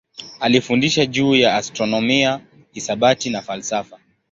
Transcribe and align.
Alifundisha 0.39 1.05
juu 1.05 1.35
ya 1.35 1.55
astronomia, 1.55 2.41
hisabati 2.71 3.29
na 3.29 3.41
falsafa. 3.41 3.99